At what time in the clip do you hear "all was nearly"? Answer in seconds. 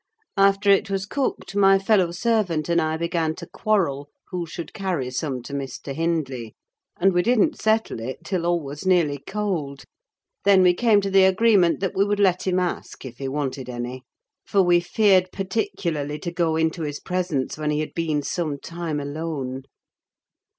8.47-9.19